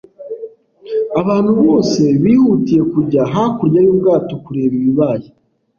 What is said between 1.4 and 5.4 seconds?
bose bihutiye kujya hakurya y'ubwato kureba ibibaye.